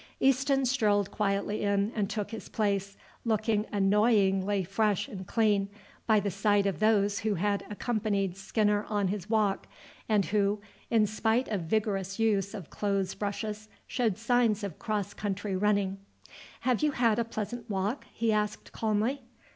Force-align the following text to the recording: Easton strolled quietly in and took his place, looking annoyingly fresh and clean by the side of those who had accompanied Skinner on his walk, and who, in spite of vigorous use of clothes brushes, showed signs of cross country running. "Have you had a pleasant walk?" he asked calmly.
Easton 0.19 0.65
strolled 0.65 1.11
quietly 1.11 1.61
in 1.61 1.91
and 1.93 2.09
took 2.09 2.31
his 2.31 2.49
place, 2.49 2.97
looking 3.23 3.67
annoyingly 3.71 4.63
fresh 4.63 5.07
and 5.07 5.27
clean 5.27 5.69
by 6.07 6.19
the 6.19 6.31
side 6.31 6.65
of 6.65 6.79
those 6.79 7.19
who 7.19 7.35
had 7.35 7.63
accompanied 7.69 8.35
Skinner 8.35 8.83
on 8.89 9.09
his 9.09 9.29
walk, 9.29 9.67
and 10.09 10.25
who, 10.25 10.59
in 10.89 11.05
spite 11.05 11.47
of 11.49 11.61
vigorous 11.65 12.17
use 12.17 12.55
of 12.55 12.71
clothes 12.71 13.13
brushes, 13.13 13.69
showed 13.85 14.17
signs 14.17 14.63
of 14.63 14.79
cross 14.79 15.13
country 15.13 15.55
running. 15.55 15.99
"Have 16.61 16.81
you 16.81 16.93
had 16.93 17.19
a 17.19 17.23
pleasant 17.23 17.69
walk?" 17.69 18.05
he 18.11 18.33
asked 18.33 18.71
calmly. 18.71 19.21